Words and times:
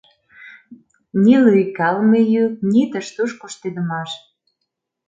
Ни 1.23 1.33
лӱйкалыме 1.43 2.21
йӱк, 2.33 2.53
ни 2.71 2.81
тыш-туш 2.91 3.31
коштедымаш. 3.41 4.11